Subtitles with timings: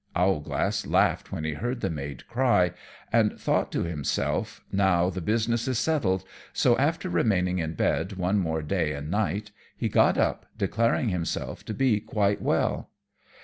[0.15, 2.71] Owlglass laughed when he heard the maid cry,
[3.13, 8.39] and thought to himself, now the business is settled; so after remaining in bed one
[8.39, 12.89] more day and night he got up, declaring himself to be quite well.